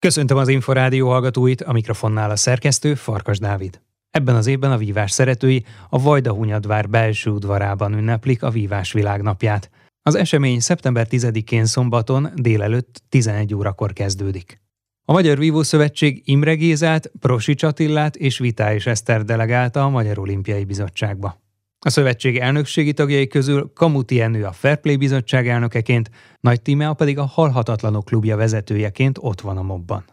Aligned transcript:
Köszöntöm 0.00 0.36
az 0.36 0.48
Inforádió 0.48 1.08
hallgatóit, 1.08 1.62
a 1.62 1.72
mikrofonnál 1.72 2.30
a 2.30 2.36
szerkesztő 2.36 2.94
Farkas 2.94 3.38
Dávid. 3.38 3.80
Ebben 4.10 4.34
az 4.34 4.46
évben 4.46 4.72
a 4.72 4.76
vívás 4.76 5.10
szeretői 5.10 5.64
a 5.88 6.02
Vajda 6.02 6.32
Hunyadvár 6.32 6.88
belső 6.88 7.30
udvarában 7.30 7.92
ünneplik 7.92 8.42
a 8.42 8.50
vívás 8.50 8.92
világnapját. 8.92 9.70
Az 10.02 10.14
esemény 10.14 10.60
szeptember 10.60 11.06
10-én 11.10 11.64
szombaton 11.64 12.30
délelőtt 12.34 13.02
11 13.08 13.54
órakor 13.54 13.92
kezdődik. 13.92 14.60
A 15.04 15.12
Magyar 15.12 15.38
Vívó 15.38 15.62
Szövetség 15.62 16.22
Imre 16.24 16.54
Gézát, 16.54 17.10
Prosi 17.20 17.54
Csatillát 17.54 18.16
és 18.16 18.38
Vitális 18.38 18.86
Eszter 18.86 19.24
delegálta 19.24 19.84
a 19.84 19.88
Magyar 19.88 20.18
Olimpiai 20.18 20.64
Bizottságba. 20.64 21.40
A 21.80 21.90
szövetség 21.90 22.38
elnökségi 22.38 22.92
tagjai 22.92 23.26
közül 23.26 23.72
Kamuti 23.74 24.20
Enő 24.20 24.44
a 24.44 24.52
Fairplay 24.52 24.96
bizottság 24.96 25.48
elnökeként, 25.48 26.10
Nagy 26.40 26.62
Tímea 26.62 26.94
pedig 26.94 27.18
a 27.18 27.24
Halhatatlanok 27.24 28.04
klubja 28.04 28.36
vezetőjeként 28.36 29.18
ott 29.20 29.40
van 29.40 29.56
a 29.56 29.62
mobban. 29.62 30.04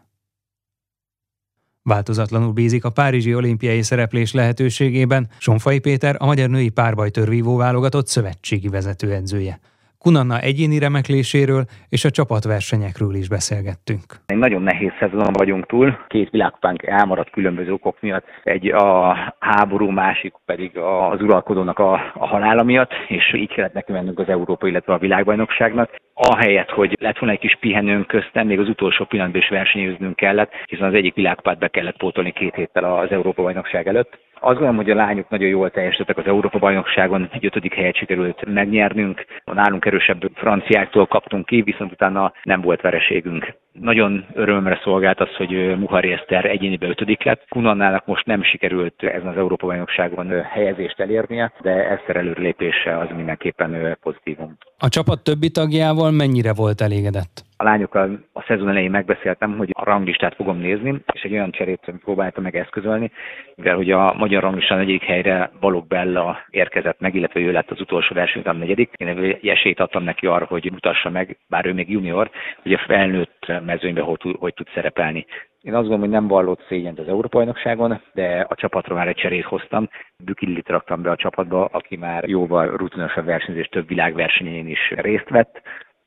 Változatlanul 1.82 2.52
bízik 2.52 2.84
a 2.84 2.90
Párizsi 2.90 3.34
olimpiai 3.34 3.82
szereplés 3.82 4.32
lehetőségében 4.32 5.28
Sonfai 5.38 5.78
Péter, 5.78 6.16
a 6.18 6.26
Magyar 6.26 6.48
Női 6.48 6.68
Párbajtörvívó 6.68 7.56
válogatott 7.56 8.06
szövetségi 8.06 8.68
vezetőedzője. 8.68 9.60
Kunanna 10.06 10.38
egyéni 10.38 10.78
remekléséről 10.78 11.64
és 11.88 12.04
a 12.04 12.10
csapatversenyekről 12.10 13.14
is 13.14 13.28
beszélgettünk. 13.28 14.04
Egy 14.26 14.36
nagyon 14.36 14.62
nehéz 14.62 14.92
szezon 14.98 15.32
vagyunk 15.32 15.66
túl, 15.66 15.98
két 16.08 16.30
világpánk 16.30 16.82
elmaradt 16.82 17.30
különböző 17.30 17.72
okok 17.72 17.96
miatt, 18.00 18.24
egy 18.44 18.66
a 18.66 19.16
háború, 19.38 19.90
másik 19.90 20.34
pedig 20.44 20.78
az 20.78 21.20
uralkodónak 21.20 21.78
a, 21.78 21.92
a 22.14 22.26
halála 22.26 22.62
miatt, 22.62 22.90
és 23.08 23.34
így 23.34 23.52
kellett 23.52 23.72
nekünk 23.72 23.98
mennünk 23.98 24.18
az 24.18 24.28
Európa, 24.28 24.66
illetve 24.66 24.92
a 24.92 24.98
világbajnokságnak. 24.98 25.90
Ahelyett, 26.14 26.70
hogy 26.70 26.96
lett 27.00 27.18
volna 27.18 27.34
egy 27.34 27.40
kis 27.40 27.56
pihenőnk 27.60 28.06
köztem, 28.06 28.46
még 28.46 28.58
az 28.58 28.68
utolsó 28.68 29.04
pillanatban 29.04 29.40
is 29.40 29.48
versenyeznünk 29.48 30.16
kellett, 30.16 30.52
hiszen 30.66 30.86
az 30.86 30.94
egyik 30.94 31.14
világpárt 31.14 31.58
be 31.58 31.68
kellett 31.68 31.96
pótolni 31.96 32.32
két 32.32 32.54
héttel 32.54 32.84
az 32.84 33.10
Európa 33.10 33.42
bajnokság 33.42 33.88
előtt. 33.88 34.18
Azt 34.40 34.58
gondolom, 34.58 34.76
hogy 34.76 34.90
a 34.90 34.94
lányok 34.94 35.28
nagyon 35.28 35.48
jól 35.48 35.70
teljesítettek 35.70 36.18
az 36.18 36.26
Európa 36.26 36.58
bajnokságon, 36.58 37.28
egy 37.32 37.44
ötödik 37.44 37.74
helyet 37.74 37.96
sikerült 37.96 38.44
megnyernünk. 38.44 39.24
A 39.44 39.54
nálunk 39.54 39.84
erősebb 39.84 40.30
franciáktól 40.34 41.06
kaptunk 41.06 41.46
ki, 41.46 41.62
viszont 41.62 41.92
utána 41.92 42.32
nem 42.42 42.60
volt 42.60 42.80
vereségünk. 42.80 43.54
Nagyon 43.80 44.24
örömre 44.34 44.80
szolgált 44.82 45.20
az, 45.20 45.34
hogy 45.36 45.78
Muhari 45.78 46.12
Eszter 46.12 46.44
egyénibe 46.44 46.86
ötödik 46.86 47.24
lett. 47.24 47.44
Kunannának 47.48 48.06
most 48.06 48.26
nem 48.26 48.42
sikerült 48.42 49.02
ezen 49.02 49.26
az 49.26 49.36
Európa 49.36 49.66
bajnokságon 49.66 50.42
helyezést 50.42 51.00
elérnie, 51.00 51.52
de 51.60 51.70
Eszter 51.70 52.16
előrelépése 52.16 52.98
az 52.98 53.08
mindenképpen 53.16 53.96
pozitívum. 54.02 54.56
A 54.78 54.88
csapat 54.88 55.22
többi 55.22 55.50
tagjával 55.50 56.10
mennyire 56.10 56.52
volt 56.54 56.80
elégedett? 56.80 57.44
A 57.58 57.64
lányokkal 57.64 58.20
a 58.32 58.42
szezon 58.42 58.68
elején 58.68 58.90
megbeszéltem, 58.90 59.56
hogy 59.56 59.70
a 59.72 59.84
ranglistát 59.84 60.34
fogom 60.34 60.58
nézni, 60.58 61.02
és 61.12 61.22
egy 61.22 61.32
olyan 61.32 61.50
cserét 61.50 61.92
próbáltam 62.04 62.42
meg 62.42 62.56
eszközölni, 62.56 63.10
mivel 63.54 63.76
hogy 63.76 63.90
a 63.90 64.14
magyar 64.14 64.42
ranglistán 64.42 64.78
negyedik 64.78 65.02
helyre 65.02 65.50
Balog 65.60 65.86
Bella 65.86 66.38
érkezett 66.50 67.00
meg, 67.00 67.14
illetve 67.14 67.40
ő 67.40 67.52
lett 67.52 67.70
az 67.70 67.80
utolsó 67.80 68.16
a 68.44 68.52
negyedik. 68.52 68.90
Én 68.96 69.38
esélyt 69.42 69.80
adtam 69.80 70.02
neki 70.02 70.26
arra, 70.26 70.44
hogy 70.44 70.72
mutassa 70.72 71.10
meg, 71.10 71.38
bár 71.48 71.66
ő 71.66 71.72
még 71.72 71.90
junior, 71.90 72.30
hogy 72.62 72.72
a 72.72 72.84
felnőtt 72.86 73.52
mezőnyben 73.66 74.04
hogy, 74.04 74.36
hogy 74.38 74.54
tud 74.54 74.68
szerepelni. 74.74 75.26
Én 75.62 75.72
azt 75.74 75.88
gondolom, 75.88 76.00
hogy 76.00 76.10
nem 76.10 76.26
vallott 76.26 76.64
szégyent 76.68 76.98
az 76.98 77.08
Európa-bajnokságon, 77.08 78.00
de 78.14 78.46
a 78.48 78.54
csapatra 78.54 78.94
már 78.94 79.08
egy 79.08 79.16
cserét 79.16 79.44
hoztam. 79.44 79.88
Bükillit 80.24 80.68
raktam 80.68 81.02
be 81.02 81.10
a 81.10 81.16
csapatba, 81.16 81.64
aki 81.64 81.96
már 81.96 82.28
jóval 82.28 82.76
rutinosabb 82.76 83.24
versenyzés 83.24 83.66
több 83.66 83.88
világversenyén 83.88 84.68
is 84.68 84.90
részt 84.90 85.28
vett. 85.28 85.62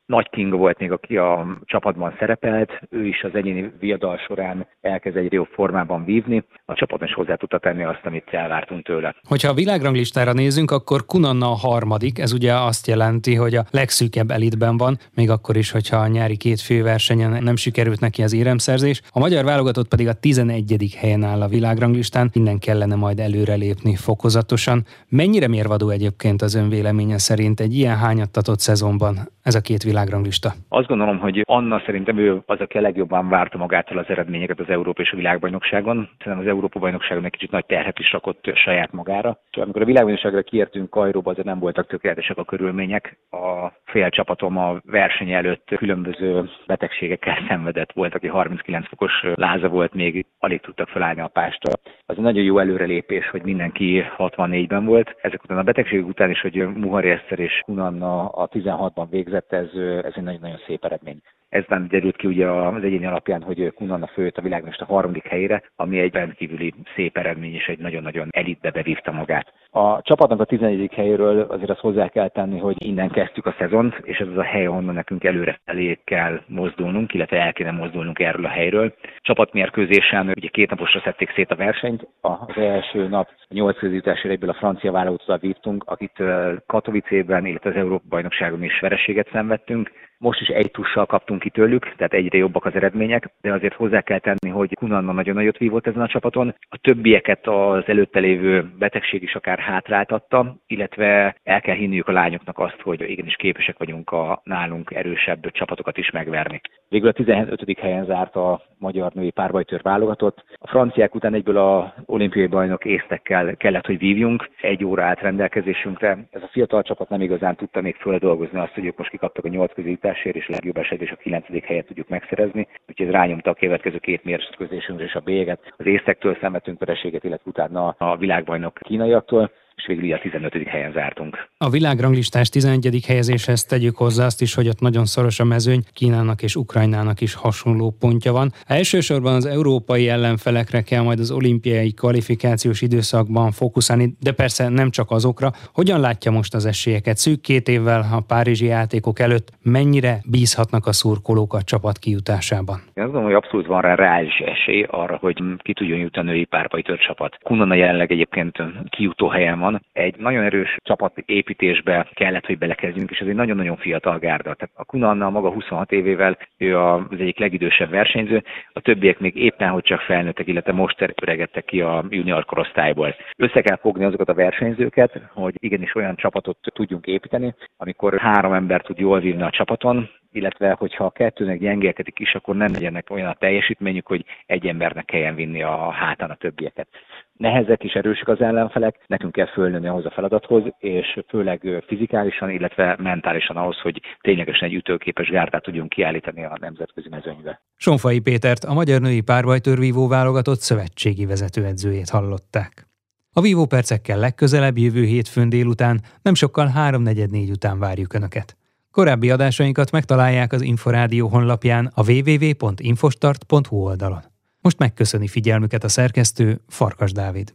Nagy 0.10 0.30
Kinga 0.30 0.58
volt 0.58 0.80
még, 0.80 0.92
aki 0.92 1.18
a 1.18 1.58
csapatban 1.66 2.16
szerepelt, 2.20 2.72
ő 2.90 3.06
is 3.06 3.24
az 3.24 3.30
egyéni 3.34 3.72
viadal 3.80 4.18
során 4.18 4.68
elkezd 4.82 5.18
egy 5.18 5.34
jobb 5.34 5.48
formában 5.52 6.06
vívni. 6.06 6.44
A 6.66 6.74
csapat 6.74 7.02
is 7.04 7.14
hozzá 7.14 7.36
tudta 7.36 7.60
tenni 7.60 7.84
azt, 7.84 8.02
amit 8.04 8.30
elvártunk 8.30 8.86
tőle. 8.86 9.16
Hogyha 9.28 9.50
a 9.50 9.54
világranglistára 9.54 10.34
nézünk, 10.34 10.72
akkor 10.72 11.06
Kunanna 11.06 11.46
a 11.46 11.56
harmadik, 11.68 12.20
ez 12.20 12.34
ugye 12.34 12.54
azt 12.54 12.88
jelenti, 12.88 13.36
hogy 13.36 13.56
a 13.56 13.66
legszűkebb 13.72 14.32
elitben 14.32 14.78
van, 14.78 14.98
még 15.16 15.30
akkor 15.30 15.58
is, 15.58 15.72
hogyha 15.72 15.98
a 15.98 16.08
nyári 16.08 16.38
két 16.38 16.62
főversenyen 16.62 17.44
nem 17.44 17.56
sikerült 17.56 18.00
neki 18.00 18.24
az 18.24 18.34
éremszerzés. 18.34 19.02
A 19.12 19.20
magyar 19.20 19.46
válogatott 19.46 19.88
pedig 19.88 20.08
a 20.08 20.14
11. 20.14 20.96
helyen 20.98 21.24
áll 21.24 21.42
a 21.42 21.48
világranglistán, 21.48 22.30
innen 22.34 22.60
kellene 22.60 22.96
majd 22.96 23.20
előrelépni 23.20 23.96
fokozatosan. 23.96 24.86
Mennyire 25.08 25.48
mérvadó 25.48 25.90
egyébként 25.90 26.42
az 26.42 26.56
ön 26.56 26.70
véleménye 26.70 27.18
szerint 27.18 27.60
egy 27.60 27.74
ilyen 27.74 27.98
hányattatott 27.98 28.60
szezonban 28.60 29.38
ez 29.50 29.56
a 29.56 29.62
két 29.62 29.84
világ 29.84 29.99
világranglista? 30.00 30.52
Azt 30.70 30.88
gondolom, 30.88 31.20
hogy 31.20 31.42
Anna 31.46 31.82
szerintem 31.86 32.18
ő 32.18 32.42
az, 32.46 32.60
aki 32.60 32.78
a 32.78 32.82
legjobban 32.82 33.30
várta 33.30 33.58
magától 33.58 33.98
az 33.98 34.06
eredményeket 34.08 34.60
az 34.60 34.70
Európa 34.70 35.02
és 35.02 35.12
a 35.12 35.16
világbajnokságon. 35.16 36.10
Szerintem 36.18 36.42
az 36.42 36.48
Európa 36.48 36.80
bajnokságon 36.80 37.26
egy 37.26 37.32
kicsit 37.32 37.52
nagy 37.52 37.66
terhet 37.66 38.00
is 38.00 38.12
rakott 38.12 38.52
saját 38.54 38.92
magára. 38.92 39.40
És 39.52 39.58
amikor 39.58 39.82
a 39.82 39.86
világbajnokságra 39.86 40.42
kiértünk 40.42 40.90
Kajróba, 40.90 41.32
azért 41.32 41.48
nem 41.48 41.60
voltak 41.60 41.88
tökéletesek 41.88 42.38
a 42.38 42.44
körülmények. 42.44 43.18
A 43.32 43.72
fél 43.86 44.10
csapatom 44.10 44.58
a 44.58 44.80
verseny 44.86 45.32
előtt 45.32 45.72
különböző 45.78 46.50
betegségekkel 46.66 47.38
szenvedett. 47.48 47.92
Volt, 47.92 48.16
aki 48.16 48.28
39 48.28 48.88
fokos 48.88 49.12
láza 49.36 49.68
volt, 49.68 49.94
még 49.94 50.26
alig 50.40 50.62
tudtak 50.62 50.88
felállni 50.88 51.22
a 51.22 51.28
pástól. 51.28 51.74
Az 52.10 52.18
egy 52.18 52.24
nagyon 52.24 52.44
jó 52.44 52.60
előrelépés, 52.60 53.30
hogy 53.30 53.44
mindenki 53.44 54.04
64-ben 54.18 54.86
volt. 54.86 55.16
Ezek 55.22 55.44
után 55.44 55.58
a 55.58 55.64
betegségek 55.64 56.08
után 56.08 56.30
is, 56.30 56.42
hogy 56.42 56.68
Muhari 56.76 57.10
Eszter 57.10 57.40
és 57.40 57.62
Kunanna 57.66 58.28
a 58.28 58.48
16-ban 58.48 59.08
végzett, 59.10 59.54
ez 59.54 59.68
ez 60.04 60.14
egy 60.16 60.24
nagyon-nagyon 60.24 60.60
szép 60.68 60.86
eredmény. 60.86 61.22
Ezben 61.50 61.88
derült 61.88 62.16
ki 62.16 62.28
ugye 62.28 62.48
az 62.48 62.84
egyéni 62.84 63.06
alapján, 63.06 63.42
hogy 63.42 63.74
Kunanna 63.74 64.08
főtt 64.08 64.38
a 64.38 64.62
a 64.78 64.86
harmadik 64.86 65.28
helyére, 65.28 65.64
ami 65.76 66.00
egy 66.00 66.14
rendkívüli 66.14 66.74
szép 66.96 67.18
eredmény, 67.18 67.54
és 67.54 67.68
egy 67.68 67.80
nagyon-nagyon 67.80 68.28
elitbe 68.32 68.72
bevívta 68.72 69.12
magát. 69.12 69.54
A 69.72 70.02
csapatnak 70.02 70.40
a 70.40 70.46
11. 70.46 70.94
helyéről 70.94 71.42
azért 71.42 71.70
azt 71.70 71.80
hozzá 71.80 72.08
kell 72.08 72.28
tenni, 72.28 72.60
hogy 72.60 72.76
innen 72.86 73.10
kezdtük 73.10 73.46
a 73.46 73.56
szezont, 73.58 74.02
és 74.04 74.18
ez 74.18 74.28
az 74.28 74.38
a 74.38 74.44
hely, 74.44 74.66
ahonnan 74.66 74.94
nekünk 74.94 75.24
előre 75.24 75.60
felé 75.66 76.00
kell 76.04 76.42
mozdulnunk, 76.48 77.14
illetve 77.14 77.42
el 77.42 77.54
kéne 77.54 77.72
mozdulnunk 77.72 78.20
erről 78.20 78.46
a 78.46 78.50
helyről. 78.50 78.94
Csapatmérkőzésen 79.18 80.28
ugye 80.28 80.48
két 80.48 80.70
naposra 80.70 81.00
szedték 81.00 81.32
szét 81.32 81.52
a 81.52 81.56
versenyt. 81.56 82.08
Az 82.22 82.58
első 82.58 83.08
nap 83.08 83.30
nyolc 83.50 83.84
egyből 84.24 84.50
a 84.50 84.54
francia 84.54 84.92
vállalattal 84.92 85.38
vívtunk, 85.38 85.84
akit 85.88 86.24
Katowice-ben, 86.66 87.46
illetve 87.46 87.70
az 87.70 87.76
Európa 87.76 88.04
bajnokságon 88.10 88.64
is 88.64 88.80
vereséget 88.80 89.30
szenvedtünk. 89.32 89.92
Most 90.22 90.42
is 90.42 90.48
egy 90.48 90.72
tussal 90.72 91.06
kaptunk 91.06 91.40
ki 91.40 91.50
tőlük, 91.50 91.96
tehát 91.96 92.14
egyre 92.14 92.38
jobbak 92.38 92.66
az 92.66 92.76
eredmények, 92.76 93.30
de 93.42 93.54
azért 93.54 93.74
hozzá 93.74 94.02
kell 94.02 94.20
tenni, 94.20 94.50
hogy 94.50 94.74
Kunanna 94.74 95.12
nagyon 95.12 95.36
nagyot 95.36 95.58
vívott 95.58 95.88
ezen 95.88 96.02
a 96.02 96.08
csapaton. 96.08 96.56
A 96.70 96.78
többieket 96.78 97.48
az 97.48 97.84
előtte 97.86 98.20
lévő 98.20 98.72
betegség 98.78 99.24
is 99.24 99.36
akár 99.36 99.60
hátráltatta, 99.60 100.56
illetve 100.68 101.36
el 101.44 101.62
kell 101.62 101.76
hinniük 101.76 102.08
a 102.08 102.12
lányoknak 102.12 102.60
azt, 102.60 102.82
hogy 102.82 103.10
igenis 103.10 103.36
képesek 103.36 103.78
vagyunk 103.78 104.12
a 104.12 104.42
nálunk 104.44 104.92
erősebb 104.92 105.52
csapatokat 105.52 105.98
is 105.98 106.12
megverni. 106.12 106.62
Végül 106.90 107.08
a 107.08 107.12
15. 107.12 107.80
helyen 107.80 108.06
zárt 108.06 108.36
a 108.36 108.62
magyar 108.78 109.12
női 109.12 109.32
párbajtőr 109.32 109.82
válogatott. 109.82 110.44
A 110.56 110.68
franciák 110.68 111.16
után 111.16 111.34
egyből 111.34 111.58
a 111.58 111.94
olimpiai 112.06 112.48
bajnok 112.48 112.86
észtekkel 112.86 113.56
kellett, 113.58 113.86
hogy 113.86 113.98
vívjunk. 113.98 114.50
Egy 114.62 114.86
óra 114.86 115.04
állt 115.04 115.22
rendelkezésünkre. 115.22 116.18
Ez 116.32 116.42
a 116.42 116.50
fiatal 116.52 116.84
csapat 116.84 117.10
nem 117.10 117.22
igazán 117.22 117.56
tudta 117.56 117.82
még 117.82 117.96
földolgozni 117.96 118.60
azt, 118.60 118.74
hogy 118.74 118.86
ők 118.86 118.98
most 118.98 119.10
kikaptak 119.10 119.46
a 119.46 119.50
nyolc 119.50 119.74
közításért, 120.10 120.36
és 120.36 120.48
legjobb 120.48 120.78
esetben 120.78 121.08
is 121.08 121.14
a 121.14 121.16
kilencedik 121.16 121.66
helyet 121.66 121.86
tudjuk 121.86 122.10
megszerezni. 122.10 122.68
Úgyhogy 122.88 123.06
ez 123.06 123.12
rányomta 123.12 123.50
a 123.50 123.54
következő 123.54 123.98
két 123.98 124.24
mérkőzésünkre 124.24 125.06
és 125.06 125.14
a 125.14 125.20
béget. 125.20 125.74
Az 125.78 125.86
észtektől 125.86 126.38
szenvedtünk 126.42 126.80
vereséget, 126.80 127.24
illetve 127.24 127.50
utána 127.50 127.96
a 127.98 128.18
világbajnok 128.18 128.80
kínaiaktól 128.82 129.52
és 129.80 129.86
végül 129.86 130.14
a 130.14 130.20
15. 130.20 130.68
helyen 130.68 130.92
zártunk. 130.92 131.50
A 131.58 131.70
világranglistás 131.70 132.50
11. 132.50 133.04
helyezéshez 133.08 133.66
tegyük 133.66 133.96
hozzá 133.96 134.26
azt 134.26 134.42
is, 134.42 134.54
hogy 134.56 134.68
ott 134.68 134.80
nagyon 134.80 135.06
szoros 135.06 135.40
a 135.40 135.44
mezőny, 135.44 135.82
Kínának 135.94 136.42
és 136.42 136.56
Ukrajnának 136.56 137.22
is 137.22 137.34
hasonló 137.34 137.96
pontja 138.00 138.32
van. 138.32 138.52
Elsősorban 138.68 139.34
az 139.34 139.46
európai 139.46 140.10
ellenfelekre 140.10 140.82
kell 140.82 141.02
majd 141.02 141.20
az 141.20 141.32
olimpiai 141.32 141.92
kvalifikációs 141.92 142.82
időszakban 142.82 143.52
fókuszálni, 143.52 144.16
de 144.20 144.32
persze 144.32 144.70
nem 144.70 144.90
csak 144.90 145.12
azokra. 145.12 145.50
Hogyan 145.74 146.00
látja 146.00 146.32
most 146.32 146.54
az 146.54 146.66
esélyeket? 146.66 147.18
Szűk 147.18 147.42
két 147.42 147.68
évvel 147.68 148.00
a 148.12 148.24
párizsi 148.28 148.66
játékok 148.66 149.20
előtt 149.20 149.52
mennyire 149.62 150.18
bízhatnak 150.30 150.86
a 150.86 150.92
szurkolók 150.92 151.54
a 151.54 151.62
csapat 151.62 151.98
kijutásában? 151.98 152.78
Én 152.94 153.04
azt 153.04 153.12
gondolom, 153.12 153.26
hogy 153.26 153.44
abszolút 153.44 153.66
van 153.66 153.82
rá 153.82 153.96
reális 153.96 154.38
esély 154.40 154.86
arra, 154.90 155.18
hogy 155.22 155.44
ki 155.58 155.74
tudjon 155.74 156.00
jutni 156.00 156.22
a 156.22 156.24
női 156.24 156.46
párbajtört 156.46 157.02
csapat. 157.02 157.38
Kunana 157.44 157.74
jelenleg 157.74 158.12
egyébként 158.12 158.58
kijutó 158.90 159.28
helyen 159.28 159.60
van, 159.60 159.69
van. 159.72 159.86
Egy 159.94 160.16
nagyon 160.18 160.44
erős 160.44 160.78
csapatépítésbe 160.84 162.08
kellett, 162.14 162.46
hogy 162.46 162.58
belekezdjünk, 162.58 163.12
és 163.12 163.20
ez 163.20 163.28
egy 163.28 163.36
nagyon-nagyon 163.36 163.78
fiatal 163.78 164.20
gárda. 164.20 164.54
Tehát 164.54 164.72
a 164.76 164.86
Kunanna 164.86 165.30
maga 165.30 165.52
26 165.52 165.92
évével, 165.92 166.38
ő 166.58 166.78
az 166.78 167.02
egyik 167.12 167.40
legidősebb 167.40 167.90
versenyző, 167.90 168.44
a 168.74 168.80
többiek 168.80 169.20
még 169.20 169.36
éppen, 169.36 169.70
hogy 169.70 169.84
csak 169.84 170.00
felnőttek, 170.00 170.48
illetve 170.48 170.72
most 170.72 171.14
öregedtek 171.22 171.66
ki 171.66 171.82
a 171.82 172.06
junior 172.10 172.46
korosztályból. 172.46 173.16
Össze 173.38 173.62
kell 173.62 173.78
fogni 173.78 174.04
azokat 174.04 174.30
a 174.30 174.34
versenyzőket, 174.34 175.22
hogy 175.34 175.54
igenis 175.58 175.96
olyan 175.96 176.16
csapatot 176.16 176.58
tudjunk 176.62 177.06
építeni, 177.06 177.54
amikor 177.78 178.18
három 178.20 178.54
ember 178.54 178.82
tud 178.82 179.00
jól 179.00 179.20
vívni 179.20 179.42
a 179.42 179.50
csapaton, 179.50 180.10
illetve 180.32 180.76
hogyha 180.78 181.06
a 181.06 181.10
kettőnek 181.10 181.60
gyengélkedik 181.60 182.20
is, 182.20 182.36
akkor 182.36 182.56
nem 182.56 182.72
legyenek 182.72 183.10
olyan 183.10 183.30
a 183.30 183.34
teljesítményük, 183.34 184.08
hogy 184.08 184.26
egy 184.46 184.68
embernek 184.68 185.06
kelljen 185.06 185.36
vinni 185.36 185.64
a 185.64 185.92
hátán 185.92 186.30
a 186.30 186.36
többieket. 186.36 186.88
Nehezek 187.34 187.84
és 187.84 187.94
erősek 187.94 188.28
az 188.28 188.42
ellenfelek, 188.42 189.00
nekünk 189.08 189.32
kell 189.32 189.46
fölnőni 189.46 189.88
ahhoz 189.88 190.06
a 190.06 190.12
feladathoz, 190.12 190.64
és 190.80 191.20
főleg 191.28 191.84
fizikálisan, 191.88 192.50
illetve 192.50 192.96
mentálisan 193.00 193.58
ahhoz, 193.58 193.80
hogy 193.80 194.02
ténylegesen 194.22 194.68
egy 194.68 194.76
ütőképes 194.76 195.30
gárdát 195.30 195.64
tudjunk 195.64 195.90
kiállítani 195.90 196.44
a 196.44 196.58
nemzetközi 196.60 197.10
mezőnybe. 197.10 197.62
Sonfai 197.76 198.20
Pétert, 198.20 198.64
a 198.64 198.74
Magyar 198.74 199.02
Női 199.02 199.22
Párbajtörvívó 199.22 200.08
válogatott 200.08 200.60
szövetségi 200.60 201.26
vezetőedzőjét 201.26 202.10
hallották. 202.10 202.88
A 203.34 203.42
vívó 203.42 203.66
percekkel 203.66 204.20
legközelebb 204.20 204.78
jövő 204.78 205.04
hétfőn 205.04 205.50
délután, 205.50 206.00
nem 206.22 206.34
sokkal 206.34 206.68
3.44 206.76 207.52
után 207.52 207.80
várjuk 207.80 208.14
Önöket. 208.14 208.59
Korábbi 209.00 209.30
adásainkat 209.30 209.92
megtalálják 209.92 210.54
az 210.54 210.62
Inforádió 210.62 211.28
honlapján 211.28 211.92
a 211.94 212.12
www.infostart.hu 212.12 213.78
oldalon. 213.78 214.24
Most 214.62 214.78
megköszöni 214.78 215.28
figyelmüket 215.28 215.84
a 215.84 215.90
szerkesztő 215.90 216.62
Farkas 216.68 217.12
Dávid. 217.12 217.54